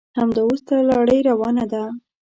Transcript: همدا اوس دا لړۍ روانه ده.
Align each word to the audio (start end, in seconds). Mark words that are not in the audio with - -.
همدا 0.17 0.41
اوس 0.45 0.61
دا 0.69 0.77
لړۍ 0.89 1.19
روانه 1.29 1.65
ده. 1.71 1.83